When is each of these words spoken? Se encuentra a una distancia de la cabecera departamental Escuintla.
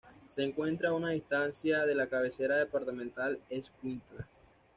Se 0.29 0.41
encuentra 0.41 0.89
a 0.89 0.93
una 0.95 1.11
distancia 1.11 1.85
de 1.85 1.93
la 1.93 2.07
cabecera 2.07 2.55
departamental 2.55 3.39
Escuintla. 3.51 4.25